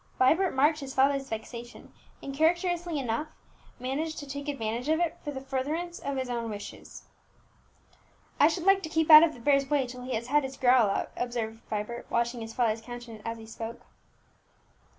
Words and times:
Vibert 0.17 0.55
marked 0.55 0.79
his 0.79 0.95
father's 0.95 1.29
vexation, 1.29 1.93
and 2.23 2.33
characteristically 2.33 2.97
enough 2.97 3.27
managed 3.79 4.17
to 4.17 4.25
take 4.27 4.47
advantage 4.49 4.89
of 4.89 4.99
it 4.99 5.19
for 5.23 5.29
the 5.29 5.39
furtherance 5.41 5.99
of 5.99 6.17
his 6.17 6.27
own 6.27 6.49
wishes. 6.49 7.03
"I 8.39 8.47
should 8.47 8.63
like 8.63 8.81
to 8.81 8.89
keep 8.89 9.11
out 9.11 9.21
of 9.21 9.35
the 9.35 9.39
bear's 9.39 9.69
way 9.69 9.85
till 9.85 10.01
he 10.01 10.15
has 10.15 10.25
had 10.25 10.43
his 10.43 10.57
growl 10.57 10.89
out," 10.89 11.11
observed 11.15 11.61
Vibert, 11.69 12.09
watching 12.09 12.41
his 12.41 12.51
father's 12.55 12.81
countenance 12.81 13.21
as 13.27 13.37
he 13.37 13.45
spoke. 13.45 13.85